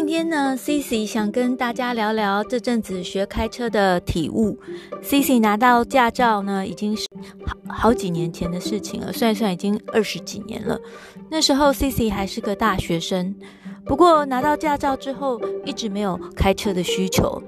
[0.00, 4.58] 今天呢，CC 想跟大家聊聊这阵子学开车的体悟。
[5.02, 7.06] CC 拿到驾照呢，已经是
[7.44, 10.80] 好好几年前的事情了，算一算已经二十几年了。
[11.28, 13.36] 那时候 CC 还是个大学生，
[13.84, 17.42] 不过拿到驾照之后，一直没有开车的需求。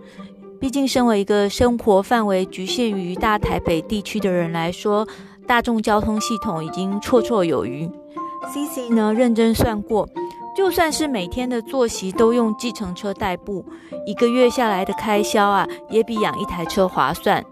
[0.61, 5.09] 毕竟，身为一个生活范围局限于大台北地区的人来说，
[5.47, 7.89] 大众交通系统已经绰绰有余。
[8.53, 10.07] CC 呢，认真算过。
[10.55, 13.65] 就算是每天的作息都用计程车代步，
[14.07, 17.45] 一个月下来的开销啊，也比养一台车划算。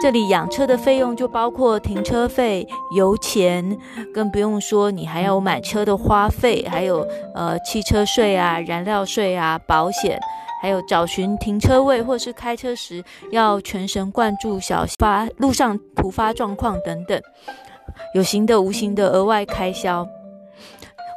[0.00, 3.78] 这里养车的费用就包括停车费、油钱，
[4.14, 10.18] 更不用说你还要买车的花费，还有呃汽车税啊、燃料税啊、保险，
[10.62, 17.20] 还有找寻停车位或是开车时要全神贯注小发路上突发状况等等，
[18.14, 20.08] 有形的、无形的额外开销。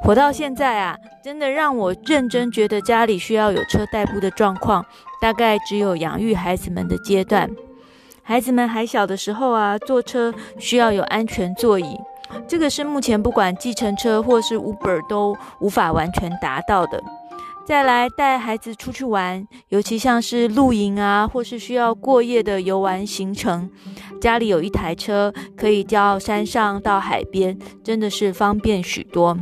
[0.05, 4.85] 活到现在啊，真的让我认真觉得家里需要有车代步的状况，
[5.20, 7.49] 大概只有养育孩子们的阶段。
[8.21, 11.97] 孩子们还小的时候啊，坐车需要有安全座椅，
[12.47, 17.03] 这个是目前不管计程车或是 Uber 都无法完全达到的。
[17.65, 23.71] 再来带孩子出去玩，尤其像是露营啊，或是需要过夜的游玩行程，
[24.21, 29.35] 家里有一台车可以到山上到海边，真的是方便许多。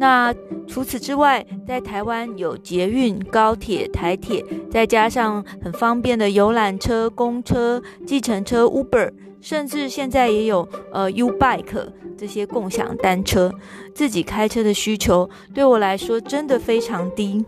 [0.00, 0.34] 那
[0.66, 9.12] 除此之外，在台湾有捷运、高铁、台铁，再加上很方便的游览车、公车、计程车、Uber，
[9.42, 13.52] 甚至现在也有呃 U-Bike 这些共享单车。
[13.94, 17.44] 自己开车的需求对我来说真的非常低。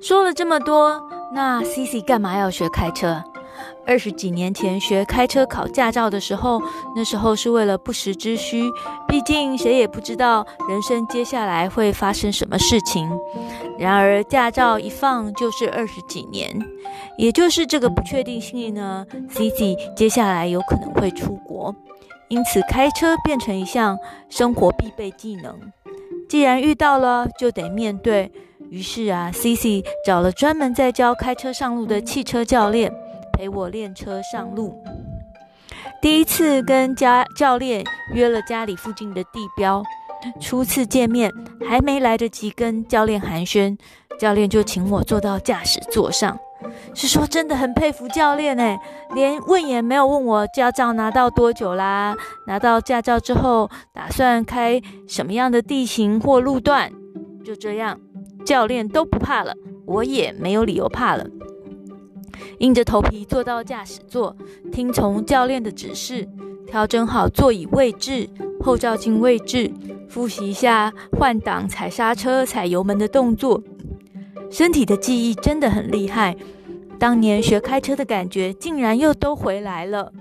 [0.00, 3.20] 说了这么多，那 Cici 干嘛要学开车？
[3.86, 6.60] 二十几年前学开车考驾照的时候，
[6.94, 8.70] 那时候是为了不时之需，
[9.08, 13.10] 毕竟谁也不知道人生接下来会发生什么事情。
[13.78, 16.56] 然而驾照一放就是二十几年，
[17.16, 21.74] 也就是这个不确定性呢，Cici 接下来有可能会出国，
[22.28, 25.58] 因此开车变成一项生活必备技能。
[26.28, 28.30] 既然遇到了，就得面对。
[28.68, 32.92] 于是啊，Cici 找了专门在教开车上路的汽车教练。
[33.40, 34.84] 陪我练车上路，
[36.02, 39.82] 第一次跟家教练约了家里附近的地标。
[40.38, 41.32] 初次见面，
[41.66, 43.78] 还没来得及跟教练寒暄，
[44.18, 46.38] 教练就请我坐到驾驶座上。
[46.92, 48.78] 是说真的很佩服教练诶，
[49.14, 52.14] 连问也没有问我驾照拿到多久啦，
[52.46, 56.92] 拿到驾照之后打算开什么样的地形或路段，
[57.42, 57.98] 就这样，
[58.44, 59.54] 教练都不怕了，
[59.86, 61.24] 我也没有理由怕了。
[62.58, 64.36] 硬着头皮坐到驾驶座，
[64.72, 66.28] 听从教练的指示，
[66.66, 68.28] 调整好座椅位置、
[68.60, 69.72] 后照镜位置，
[70.08, 73.62] 复习一下换挡、踩刹车、踩油门的动作。
[74.50, 76.36] 身体的记忆真的很厉害，
[76.98, 80.12] 当年学开车的感觉竟然又都回来了。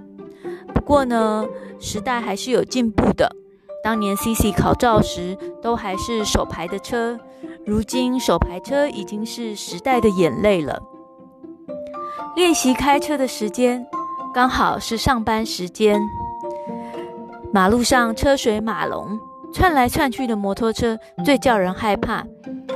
[0.73, 1.45] 不过呢，
[1.79, 3.35] 时代还是有进步的。
[3.83, 7.17] 当年 CC 考照时都还是手排的车，
[7.65, 10.81] 如今手排车已经是时代的眼泪了。
[12.35, 13.85] 练习开车的时间
[14.33, 15.99] 刚好是上班时间，
[17.51, 19.19] 马路上车水马龙，
[19.53, 22.23] 窜来窜去的摩托车最叫人害怕，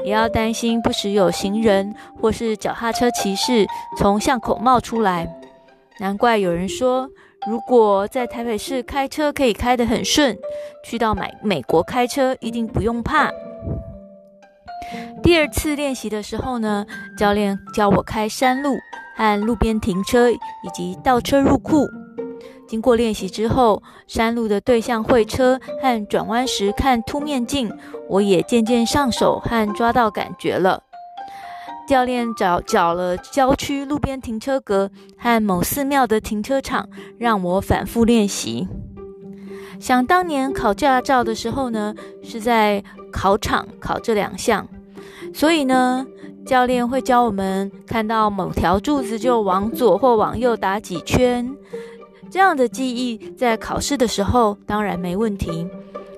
[0.03, 3.66] 也要担心不时有行人或是脚踏车骑士
[3.97, 5.28] 从巷口冒出来。
[6.00, 7.08] 难怪有人说，
[7.47, 10.35] 如果在台北市开车可以开得很顺，
[10.84, 13.31] 去到美美国开车一定不用怕。
[15.22, 16.86] 第二次练习的时候呢，
[17.18, 18.76] 教练教我开山路。
[19.16, 20.38] 和路边停车以
[20.74, 21.88] 及倒车入库，
[22.68, 27.72] 经过练习之后，山路的对向会车和转弯时看凸面镜，
[28.10, 30.82] 我也渐渐上手和抓到感觉了。
[31.88, 36.90] 教练找找了郊区路边停车格和某寺庙的停车场，
[37.20, 38.68] 让我反复练习。
[39.80, 41.94] 想当年考驾照的时候呢，
[42.24, 44.68] 是在考场考这两项，
[45.34, 46.06] 所以呢。
[46.46, 51.56] 教练会教我们看到某条柱子就往左或往右打几圈，
[52.30, 55.66] 这样的记忆在考试的时候当然没问题。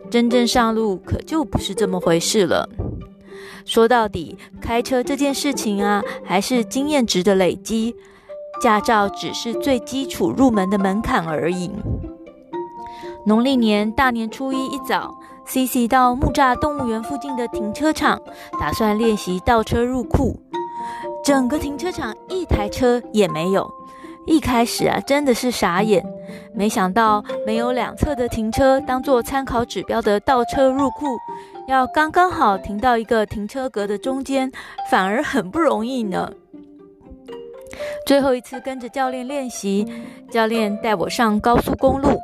[0.10, 2.68] 真正上路可就不是这么回事了。
[3.66, 7.96] 说到底，开车这件事情啊，还是经验值的累积，
[8.60, 11.70] 驾照只是最基础入门的门槛而已。
[13.28, 15.14] 农历年大年初一一早。
[15.48, 18.20] C C 到木栅动物园附近的停车场，
[18.60, 20.40] 打算练习倒车入库。
[21.24, 23.70] 整个停车场一台车也没有。
[24.26, 26.04] 一开始啊，真的是傻眼。
[26.54, 31.06] 没想到没有两侧的停车当做参考指标的倒车入库，
[31.68, 34.52] 要刚刚好停到一个停车格的中间，
[34.90, 36.32] 反而很不容易呢。
[38.06, 39.86] 最后一次跟着教练练习，
[40.32, 42.18] 教练带我上高速公路。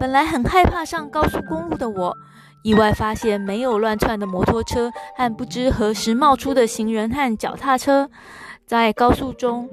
[0.00, 2.16] 本来很害怕上高速公路的我，
[2.62, 8.08] 意外发现没有乱窜的摩托车和不知何时冒出的行人和脚踏车。
[8.64, 9.68] 在高速中，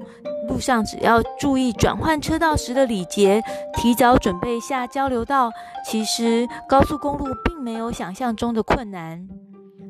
[0.48, 3.42] 路上只要注意转换车道时的礼节，
[3.74, 5.50] 提早准备下交流道，
[5.84, 9.28] 其实高速公路并没有想象中的困难。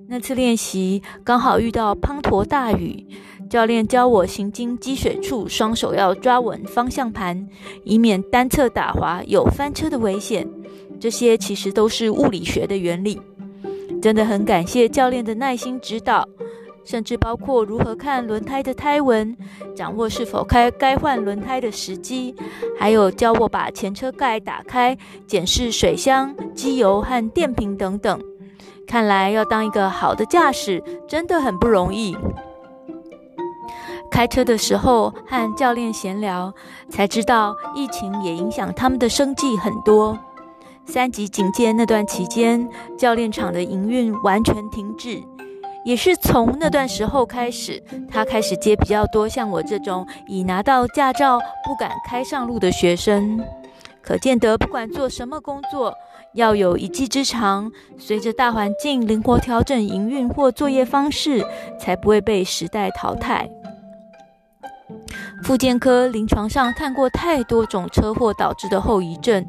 [0.08, 3.06] 那次练习刚好遇到滂沱大雨。
[3.48, 7.48] 教练教我行经积水处，双手要抓稳方向盘，
[7.84, 10.48] 以免单侧打滑有翻车的危险。
[10.98, 13.20] 这些其实都是物理学的原理。
[14.02, 16.28] 真的很感谢教练的耐心指导，
[16.84, 19.36] 甚至包括如何看轮胎的胎纹，
[19.74, 22.34] 掌握是否开该换轮胎的时机，
[22.78, 24.96] 还有教我把前车盖打开，
[25.26, 28.20] 检视水箱、机油和电瓶等等。
[28.86, 32.16] 看来要当一个好的驾驶真的很不容易。
[34.10, 36.52] 开车的时候和教练闲聊，
[36.88, 40.18] 才知道疫情也影响他们的生计很多。
[40.84, 45.22] 三级警戒那段期间，教练场的营运完全停滞。
[45.84, 53.40] 也是从那段时候开始，他开始接比较多像我这种已拿到驾照不敢开上路的学生。
[54.02, 55.94] 可见得，不管做什么工作，
[56.34, 61.44] 要有一技之长，随着大环境灵活调整营运或作业方式，
[61.80, 63.48] 才不会被时代淘汰。
[65.46, 69.46] 复健科临床上看过太多种车祸导致的后遗症，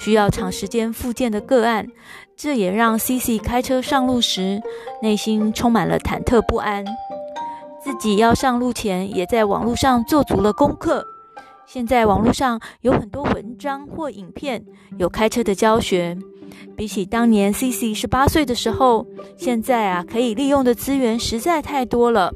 [0.00, 1.86] 需要长时间复健的个案，
[2.34, 4.62] 这也让 CC 开车上路时
[5.02, 6.82] 内心充满了忐忑不安。
[7.84, 11.04] 自己要上路前，也在网络上做足了功课。
[11.66, 14.64] 现在网络上有很多文章或影片，
[14.96, 16.16] 有开车的教学。
[16.74, 19.06] 比起当年 CC 十八岁的时候，
[19.36, 22.32] 现在啊，可以利用的资源实在太多了。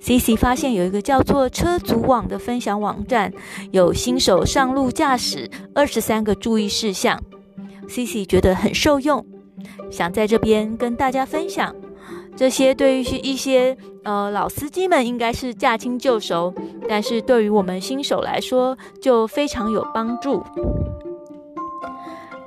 [0.00, 3.32] CC 发现有一个叫做“车主网”的分享网站，
[3.70, 7.20] 有新手上路驾驶二十三个注意事项。
[7.88, 9.24] CC 觉得很受用，
[9.90, 11.74] 想在这边跟大家分享。
[12.36, 16.54] 这些对于一些呃老司机们应该是驾轻就熟，
[16.88, 20.42] 但是对于我们新手来说就非常有帮助。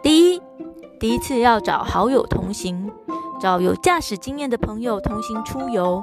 [0.01, 0.41] 第一，
[0.99, 2.89] 第一次要找好友同行。
[3.43, 6.01] 找有驾驶经验的朋友同行出游，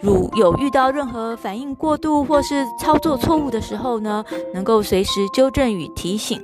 [0.00, 6.42] 如有遇到任何反应过度或是操作错误的时候呢，能够随时纠正与提醒，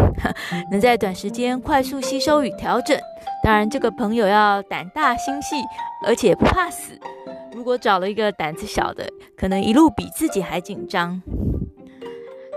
[0.72, 2.98] 能在短时间快速吸收与调整。
[3.44, 5.56] 当然，这个朋友要胆大心细，
[6.06, 6.98] 而且不怕死。
[7.52, 11.20] 如果找了一个胆子小的，可能一路比自己还紧张。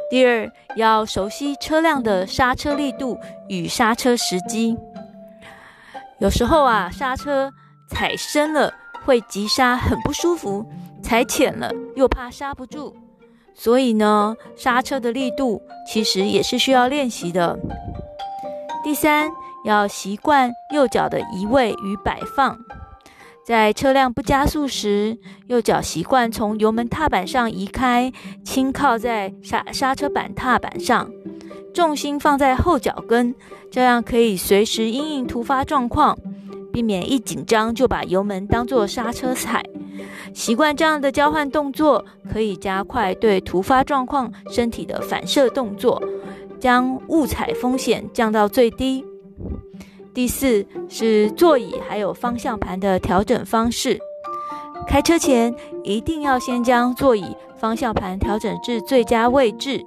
[0.10, 3.18] 第二，要熟悉车辆的刹车力度
[3.50, 4.78] 与刹车时机。
[6.20, 7.52] 有时候啊，刹车
[7.88, 8.74] 踩深了
[9.04, 10.66] 会急刹，很不舒服；
[11.02, 12.96] 踩浅了又怕刹不住。
[13.54, 17.60] 所以呢，刹车的力度其实也是需要练习的。
[18.84, 19.30] 第三，
[19.66, 22.58] 要习惯右脚的移位与摆放。
[23.46, 28.12] 在车辆不加速时，右脚习惯从油门踏板上移开，
[28.46, 31.12] 轻靠在刹刹车板踏板上。
[31.74, 33.34] 重心放在后脚跟，
[33.72, 36.18] 这样可以随时因应突发状况，
[36.72, 39.64] 避免一紧张就把油门当作刹车踩。
[40.34, 46.02] 习惯这样的交换动作，可以加快对突发状况身体的反射动作，
[46.60, 49.04] 将误踩风险降到最低。
[50.14, 54.00] 第四是座椅还有方向盘的调整方式。
[54.88, 59.84] 开车前一定要先将座椅、方向盘调整至最佳位置。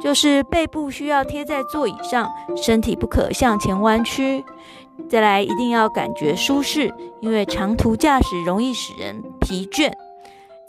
[0.00, 4.44] 就是背部需要贴在座椅上，身体不可向前弯曲。
[5.08, 9.92] 再来，一定要感觉舒适，因为长途驾驶容易使人疲倦。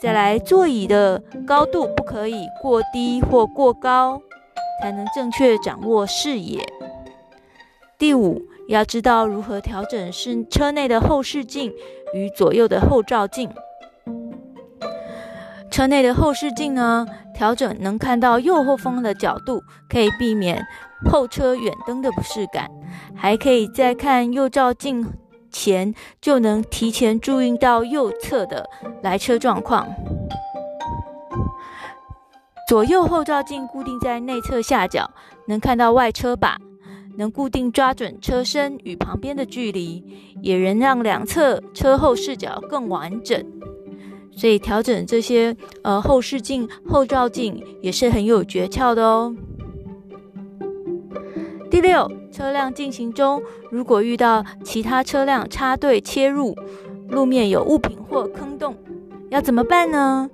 [0.00, 4.20] 再来，座椅的高度不可以过低或过高，
[4.80, 6.64] 才能正确掌握视野。
[7.98, 11.72] 第五，要知道如何调整是车内的后视镜
[12.14, 13.50] 与左右的后照镜。
[15.70, 20.62] 车内的后视镜呢，调整能看到右后方的角度，可以避免
[21.10, 22.68] 后车远灯的不适感，
[23.14, 25.06] 还可以在看右照镜
[25.50, 28.68] 前就能提前注意到右侧的
[29.02, 29.86] 来车状况。
[32.68, 35.10] 左右后照镜固定在内侧下角，
[35.46, 36.58] 能看到外车把，
[37.16, 40.04] 能固定抓准车身与旁边的距离，
[40.42, 43.44] 也能让两侧车后视角更完整。
[44.36, 49.34] 所以调整这些呃后视镜、后照镜也是很有诀窍的哦。
[51.70, 56.56] 第六，车辆进行中，如果遇到其他车辆插队切入，
[57.08, 58.74] 路面有物品或坑洞，
[59.28, 60.28] 要怎么办呢？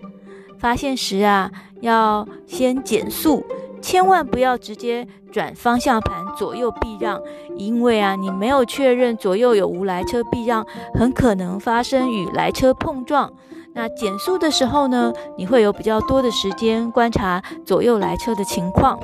[0.59, 1.51] 发现时啊，
[1.83, 3.45] 要先减速，
[3.83, 7.21] 千万不要直接转方向盘左右避让，
[7.59, 13.31] 因为啊，你没有确认左右有无来车避让，很可能发生与来车碰撞。
[13.77, 18.99] 那减速的时候呢，你会有比较多的时间观察左右来车的情况。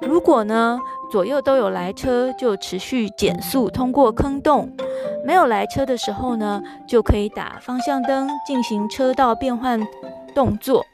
[0.00, 0.76] 如果呢，
[1.12, 4.66] 左右都有来车，就持续减速通过坑洞；
[5.24, 9.80] 没有来车的时候呢，就可以打方向灯进行车道变换
[10.34, 10.84] 动作。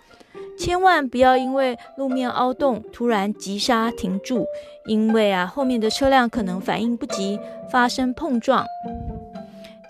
[0.58, 4.44] 千万不要因为路面凹洞突然急刹停住，
[4.86, 8.66] 因为啊，后面的车辆可能反应不及，发生碰撞。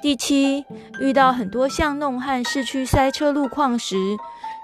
[0.04, 0.66] 第七，
[1.00, 3.96] 遇到很多巷弄和市区塞车路况时，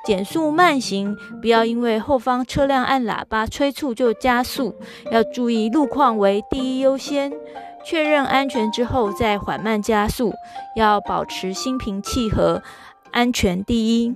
[0.05, 4.75] 减速慢行，不要因为后方车辆按喇叭催促就加速，
[5.11, 7.33] 要注意路况为第一优先，
[7.87, 10.35] 确认安全之后再缓慢加速，
[10.77, 12.63] 要保持心平气和，
[13.11, 14.15] 安全第一。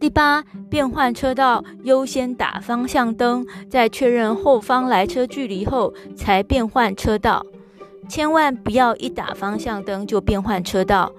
[0.00, 7.44] 第八，变换车道优先打方向灯，在确认后方来车距离后才变换车道，
[8.08, 11.12] 千万不要一打方向灯就变换车道。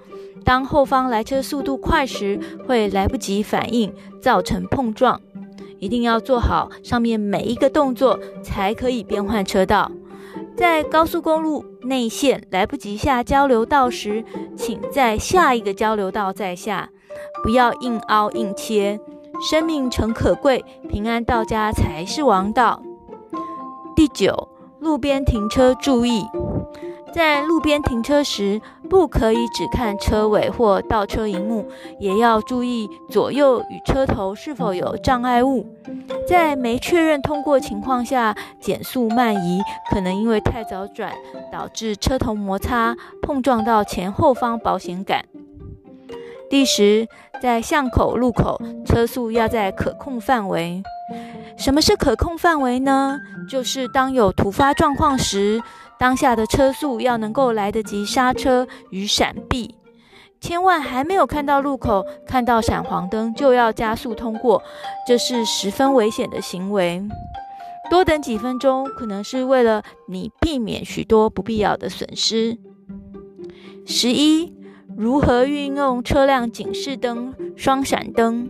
[0.44, 5.20] 当后方来车速度快时，会来不及反应，造成碰撞。
[5.80, 9.92] 一定要做好上面每一个动作，才可以变换车道。
[10.56, 14.24] 在高速公路内线来不及下交流道时，
[14.56, 16.90] 请在下一个交流道再下，
[17.44, 19.00] 不要硬凹硬切。
[19.50, 22.82] 生命诚可贵，平安到家才是王道。
[23.96, 24.48] 第九，
[24.86, 26.28] 路边停车注意。
[27.12, 31.68] 在路边停车时，不可以只看车尾或倒车荧幕，
[32.00, 35.66] 也要注意左右与车头是否有障碍物。
[36.28, 41.12] 在没确认通过情况下减速慢移，可能因为太早转，
[41.52, 45.26] 导致车头摩擦，碰撞到前后方保险杆。
[46.50, 47.08] 第十，
[47.42, 50.82] 在巷口、路口，车速要在可控范围。
[51.58, 53.20] 什么是可控范围呢？
[53.50, 55.62] 就是当有突发状况时，
[56.00, 59.76] 当下的车速要能够来得及刹车与闪避，
[60.40, 64.62] 千万还没有看到路口，看到闪黄灯就要加速通过，
[65.08, 67.02] 这是十分危险的行为。
[67.90, 72.58] 多等几分钟，可能是为了你避免许多不必要的损失。
[73.86, 74.52] 十一，
[74.98, 78.50] 如何运用车辆警示灯、双闪灯？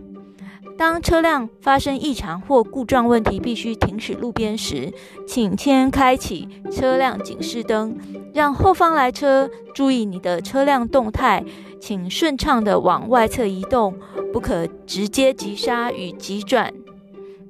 [0.78, 4.92] 当车辆发生异常或故障问题，必须停驶路边时，
[5.26, 7.98] 请先开启车辆警示灯，
[8.32, 11.44] 让后方来车注意你的车辆动态，
[11.80, 13.98] 请顺畅的往外侧移动，
[14.32, 16.72] 不可直接急刹与急转。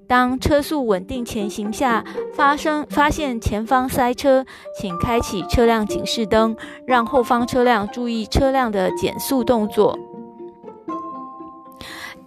[0.09, 4.45] 当车速稳定前行下，发生发现前方塞车，
[4.79, 9.99] 请开启车辆警示灯，让后方车辆注意车辆的减速动作。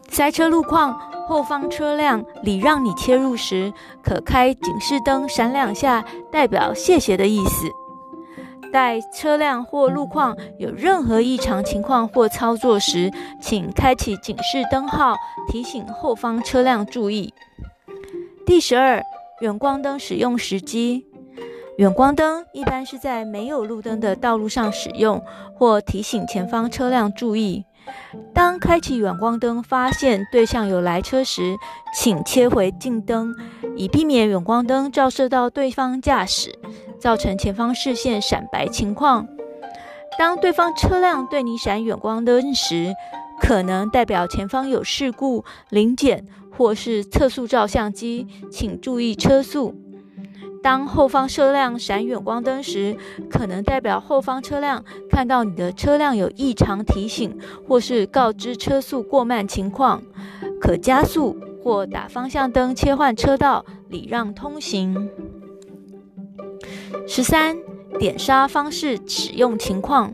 [0.09, 3.71] 塞车路况，后方车辆礼让你切入时，
[4.03, 7.67] 可开警示灯闪两下，代表谢谢的意思。
[8.73, 13.09] 待车辆或路况有任何异常情况或操作时，
[13.41, 15.15] 请开启警示灯号，
[15.49, 17.33] 提醒后方车辆注意。
[18.49, 19.05] 第十二，
[19.41, 21.05] 远光灯使用时机。
[21.77, 27.63] 远光灯一般是在没有路灯的道路上使用，或提醒前方车辆注意。
[28.33, 31.57] 当开启远光灯，发现对向有来车时，
[31.95, 33.35] 请切回近灯，
[33.75, 36.57] 以避免远光灯照射到对方驾驶，
[36.99, 39.27] 造成前方视线闪白情况。
[40.17, 42.95] 当对方车辆对你闪远光灯时，
[43.39, 49.75] 可能代表前方有事故、临检或是测速照相机，请注意车速。
[50.61, 52.97] 当后方车辆闪远光灯时，
[53.29, 60.03] 可能代表后方车辆看到你的车辆有异常提醒，或是告知车速过慢情况，
[60.59, 65.09] 可加速或打方向灯切换车道，礼让通行。
[67.07, 67.55] 十三，
[67.97, 70.13] 点刹方式使用情况。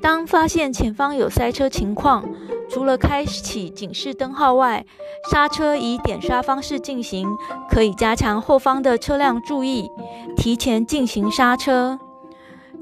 [0.00, 2.24] 当发现前方有塞车情况，
[2.68, 4.84] 除了开启警示灯号外，
[5.30, 7.28] 刹车以点刹方式进行，
[7.68, 9.90] 可以加强后方的车辆注意，
[10.36, 11.98] 提前进行刹车。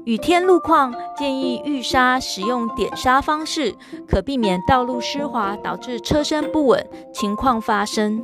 [0.03, 3.73] 雨天路况建议预刹使用点刹方式，
[4.07, 8.23] 可避免道路湿滑导致车身不稳情况发生。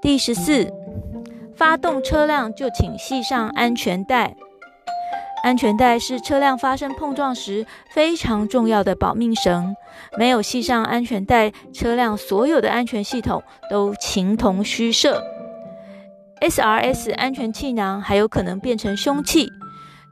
[0.00, 0.72] 第十四，
[1.54, 4.36] 发动车辆就请系上安全带。
[5.44, 9.76] 安全带是车辆发生碰撞时非常重要的保命绳，
[10.16, 15.22] 没有系上安全带，车辆所有的安全系统都形同虚设。
[16.40, 19.46] SRS 安全气囊还有可能变成凶器，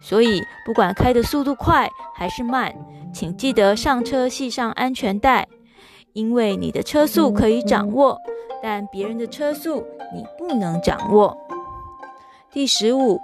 [0.02, 2.74] 所以不管开的速度快还是慢，
[3.14, 5.48] 请记得上车系上安全带，
[6.12, 8.18] 因为你的车速可以掌握，
[8.62, 9.82] 但别人的车速
[10.14, 11.34] 你不能掌握。
[12.52, 13.18] 第十五，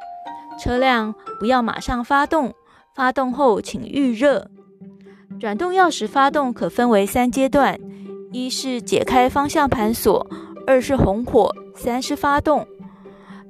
[0.58, 2.54] 车辆不要马上发动，
[2.94, 4.50] 发动后请预热。
[5.38, 7.78] 转动钥匙发动可分为三阶段：
[8.32, 10.26] 一是解开方向盘锁，
[10.66, 12.66] 二是红火，三是发动。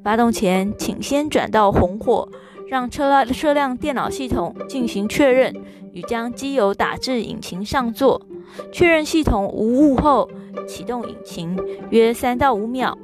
[0.05, 2.29] 发动前，请先转到红火，
[2.69, 5.55] 让车辆车辆电脑系统进行确认，
[5.93, 8.21] 与将机油打至引擎上座。
[8.71, 10.29] 确认系统无误后，
[10.67, 11.59] 启动引擎
[11.91, 12.97] 约三到五秒，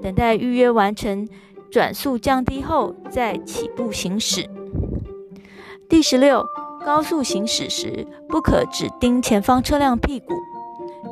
[0.00, 1.28] 等待预约完成，
[1.70, 4.48] 转速降低后再起步行驶。
[5.88, 6.44] 第十六。
[6.86, 10.32] 高速行驶时，不可只盯前方车辆屁股。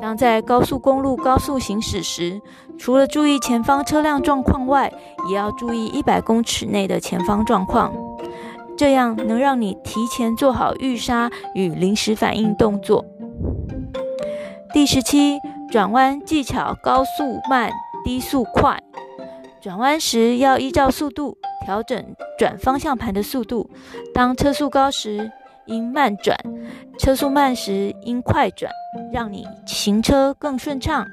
[0.01, 2.41] 当在高速公路高速行驶时，
[2.79, 4.91] 除了注意前方车辆状况外，
[5.29, 7.93] 也要注意一百公尺内的前方状况，
[8.75, 13.05] 这样能让你提前做好预刹与临时反应动作。
[14.73, 15.37] 第十七，
[15.69, 17.71] 转弯技巧：高速慢、
[18.03, 18.81] 低速快。
[19.67, 23.69] 转弯时要依照速度调整转方向盘的速度。
[24.13, 25.29] 当车速高时，
[25.65, 26.39] 应慢转，
[26.97, 28.71] 车速慢时应快转，
[29.11, 31.05] 让你行车更顺畅。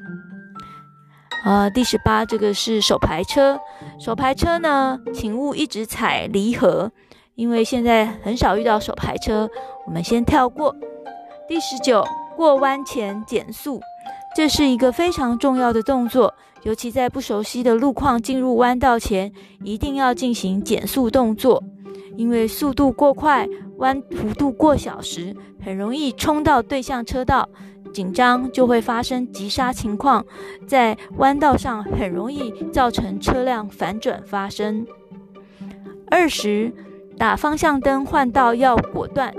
[1.44, 3.58] 呃，第十八，这个是手排车。
[3.98, 6.92] 手排车呢，请勿一直踩离合，
[7.34, 9.50] 因为现在很少遇到手排车，
[9.84, 10.76] 我们先跳过。
[11.48, 12.06] 第十九，
[12.36, 13.80] 过弯前减速，
[14.36, 16.32] 这是一个非常重要的动作，
[16.64, 21.62] 尤其在不熟悉的路况进入弯道前，一定要进行减速动作，
[22.16, 23.48] 因为速度过快。
[23.78, 27.48] 弯幅度过小时，很容易冲到对向车道，
[27.92, 30.24] 紧张就会发生急刹情况，
[30.64, 34.86] 在弯道上很容易造成车辆反转发生。
[36.08, 36.72] 二十，
[37.18, 39.34] 打方向灯换道要果断，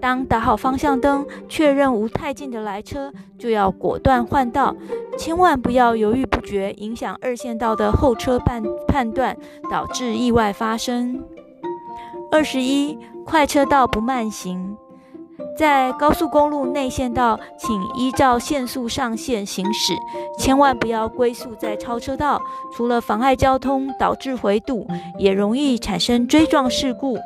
[0.00, 4.74] 当打好方向灯，确认无太近的来车，就要果断换道，
[5.16, 9.36] 千万不要犹豫决，影响二线道的后车判判断，
[9.70, 11.22] 导致意外发生。
[12.30, 12.98] 二十一。
[13.28, 14.74] 快车道不慢行，
[15.54, 19.92] 在高速公路内线道，请依照限速上限行驶，
[20.38, 22.40] 千万不要龟速在超车道，
[22.74, 27.18] 除了妨碍交通、导致回堵，也容易产生追撞事故。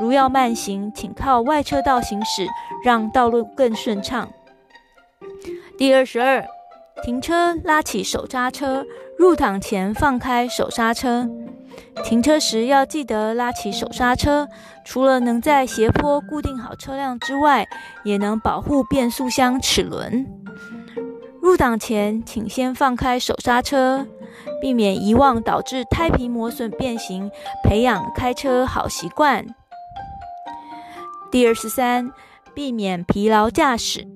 [0.00, 2.46] 如要慢行，请靠外车道行驶，
[2.82, 4.30] 让道路更顺畅。
[5.76, 6.42] 第二十二，
[7.02, 8.84] 停车拉起手刹车，
[9.16, 11.28] 入档前放开手刹车。
[12.04, 14.48] 停车时要记得拉起手刹车，
[14.84, 17.66] 除了能在斜坡固定好车辆之外，
[18.04, 20.26] 也能保护变速箱齿轮。
[21.40, 24.06] 入档前，请先放开手刹车，
[24.60, 27.30] 避免遗忘导致胎皮磨损变形，
[27.64, 29.46] 培养开车好习惯。
[31.30, 32.12] 第二十三，
[32.54, 34.06] 避免疲劳驾驶。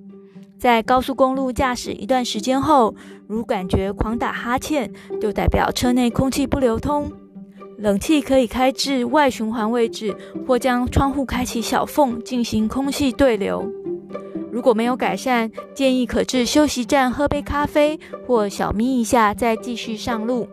[0.65, 2.95] 在高速公路驾驶一段时间后，
[3.27, 7.13] 如感觉狂打哈欠，就代表车内空气不流通。
[7.77, 13.71] 冷气可以开至外循环位置，或将窗户开启小缝进行空气对流。
[14.51, 20.49] 如果没有改善，建议可至休息站喝杯咖啡或小眯一下，再继续上路。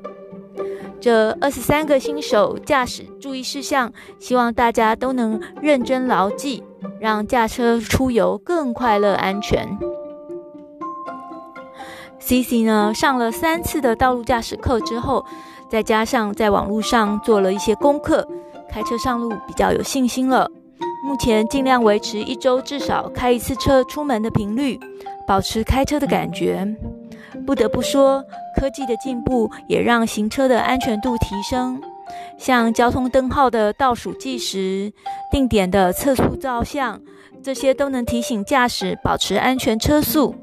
[0.99, 6.61] 这二十三个新手驾驶注意事项，希望大家都能认真牢记，
[6.99, 9.65] 让驾车出游更快乐安全。
[12.21, 15.25] CC 呢，上了三次的道路驾驶课之后。
[15.69, 18.27] 再加上在网络上做了一些功课，
[18.69, 20.51] 开车上路比较有信心了。
[21.01, 24.77] 目前尽量维持一周至少开一次车出门的频率，
[25.25, 26.67] 保持开车的感觉。
[27.47, 28.21] 不得不说，
[28.59, 31.81] 科技的进步也让行车的安全度提升，
[32.37, 34.91] 像交通灯号的倒数计时、
[35.31, 36.99] 定点的测速照相，
[37.41, 40.35] 这些都能提醒驾驶保持安全车速。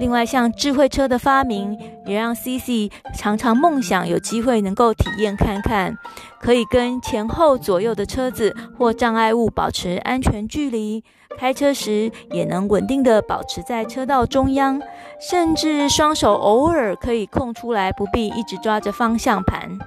[0.00, 5.94] 另外，像智慧车的发明，也让 CC 常常梦想有机会能够体验看看，
[6.40, 11.04] 可以跟前后左右的车子或障碍物保持安全距离，
[11.36, 14.80] 开车时也能稳定地保持在车道中央，
[15.20, 19.78] 甚至双手偶尔可以空出来，不必一直抓着方向盘。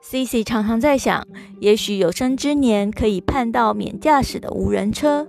[0.00, 1.22] CC 常常在想，
[1.60, 5.26] 也许有生之年可以盼到免驾驶的无人车。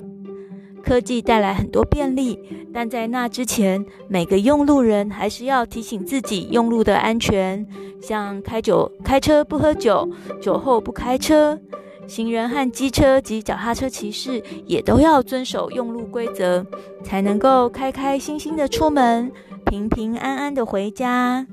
[0.84, 2.39] 科技带来很多便利，
[2.76, 7.66] 但在那之前，每个用路人还是要提醒自己用路的安全，
[8.02, 10.06] 像开酒开车不喝酒，
[10.42, 11.58] 酒后不开车。
[12.06, 16.66] 行人和机车及脚踏车骑士也都要遵守用路规则，
[17.02, 19.32] 才能够开开心心的出门，
[19.68, 21.48] 平平安安的回家。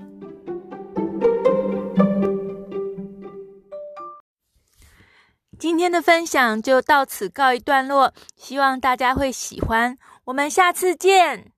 [5.56, 9.96] 今天的分享就到此告一段落，希望大家会喜欢。
[10.24, 11.51] 我们下次见。